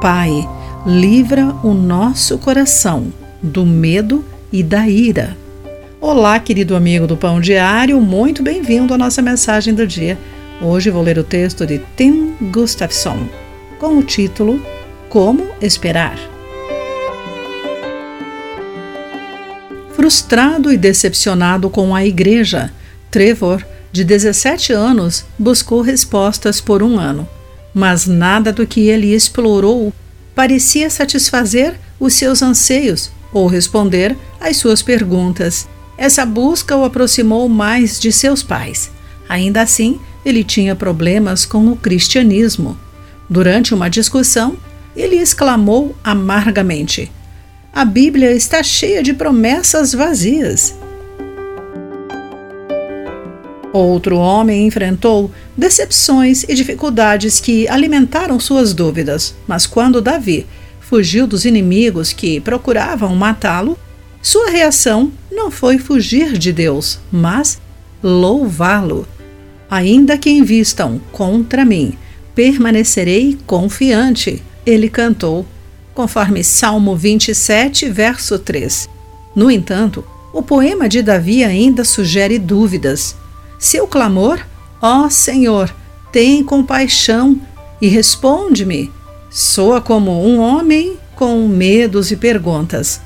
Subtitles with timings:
[0.00, 0.48] Pai,
[0.86, 5.36] livra o nosso coração do medo e da ira.
[6.00, 10.16] Olá, querido amigo do Pão Diário, muito bem-vindo à nossa mensagem do dia.
[10.62, 13.26] Hoje vou ler o texto de Tim Gustafson
[13.80, 14.62] com o título
[15.08, 16.16] Como Esperar.
[19.96, 22.72] Frustrado e decepcionado com a igreja,
[23.10, 27.28] Trevor, de 17 anos, buscou respostas por um ano
[27.74, 29.92] mas nada do que ele explorou
[30.34, 35.68] parecia satisfazer os seus anseios ou responder às suas perguntas.
[35.96, 38.90] Essa busca o aproximou mais de seus pais.
[39.28, 42.78] Ainda assim, ele tinha problemas com o cristianismo.
[43.28, 44.56] Durante uma discussão,
[44.96, 47.10] ele exclamou amargamente:
[47.72, 50.74] A Bíblia está cheia de promessas vazias.
[53.72, 60.46] Outro homem enfrentou decepções e dificuldades que alimentaram suas dúvidas, mas quando Davi
[60.80, 63.78] fugiu dos inimigos que procuravam matá-lo,
[64.22, 67.60] sua reação não foi fugir de Deus, mas
[68.02, 69.06] louvá-lo.
[69.70, 71.92] Ainda que invistam contra mim,
[72.34, 75.44] permanecerei confiante, ele cantou,
[75.94, 78.88] conforme Salmo 27, verso 3.
[79.36, 83.14] No entanto, o poema de Davi ainda sugere dúvidas.
[83.58, 84.40] Seu clamor,
[84.80, 85.74] ó Senhor,
[86.12, 87.40] tem compaixão
[87.80, 88.92] e responde-me,
[89.30, 93.00] soa como um homem com medos e perguntas.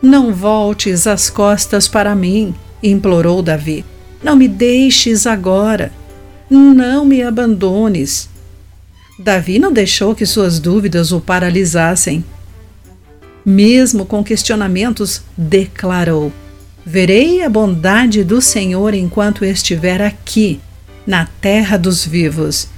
[0.00, 3.84] Não voltes as costas para mim, implorou Davi.
[4.22, 5.92] Não me deixes agora.
[6.48, 8.28] Não me abandones.
[9.18, 12.24] Davi não deixou que suas dúvidas o paralisassem.
[13.44, 16.32] Mesmo com questionamentos, declarou:
[16.86, 20.60] Verei a bondade do Senhor enquanto estiver aqui,
[21.06, 22.68] na terra dos vivos.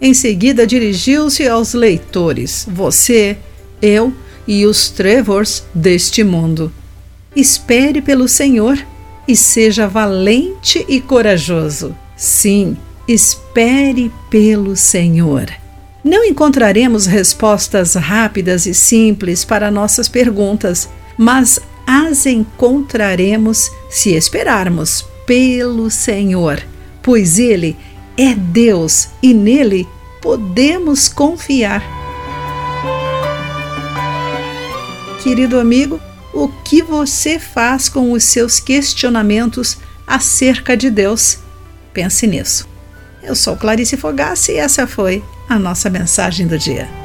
[0.00, 3.36] Em seguida, dirigiu-se aos leitores, você,
[3.82, 4.12] eu
[4.46, 6.72] e os Trevors deste mundo.
[7.34, 8.78] Espere pelo Senhor
[9.26, 11.96] e seja valente e corajoso.
[12.16, 12.76] Sim,
[13.08, 15.50] espere pelo Senhor.
[16.04, 25.90] Não encontraremos respostas rápidas e simples para nossas perguntas, mas as encontraremos se esperarmos pelo
[25.90, 26.62] Senhor,
[27.02, 27.76] pois Ele
[28.16, 29.88] é Deus e nele
[30.20, 31.82] podemos confiar.
[35.22, 36.00] Querido amigo,
[36.32, 41.38] o que você faz com os seus questionamentos acerca de Deus?
[41.92, 42.68] Pense nisso.
[43.22, 47.03] Eu sou Clarice Fogassi e essa foi a nossa mensagem do dia.